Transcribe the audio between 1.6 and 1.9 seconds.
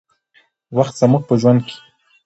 کې